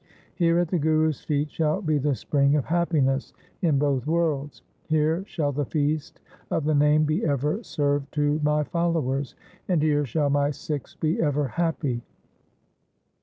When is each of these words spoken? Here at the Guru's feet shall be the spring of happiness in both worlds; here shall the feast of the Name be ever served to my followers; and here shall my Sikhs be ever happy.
Here 0.33 0.57
at 0.57 0.69
the 0.69 0.79
Guru's 0.79 1.23
feet 1.23 1.51
shall 1.51 1.79
be 1.79 1.99
the 1.99 2.15
spring 2.15 2.55
of 2.55 2.65
happiness 2.65 3.33
in 3.61 3.77
both 3.77 4.07
worlds; 4.07 4.63
here 4.87 5.23
shall 5.27 5.51
the 5.51 5.63
feast 5.67 6.21
of 6.49 6.63
the 6.63 6.73
Name 6.73 7.03
be 7.03 7.23
ever 7.23 7.61
served 7.63 8.11
to 8.15 8.39
my 8.41 8.63
followers; 8.63 9.35
and 9.67 9.79
here 9.79 10.03
shall 10.07 10.31
my 10.31 10.49
Sikhs 10.49 10.95
be 10.95 11.21
ever 11.21 11.49
happy. 11.49 12.01